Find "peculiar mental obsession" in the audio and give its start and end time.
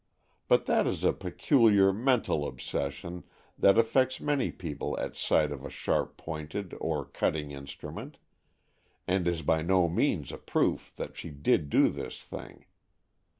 1.13-3.23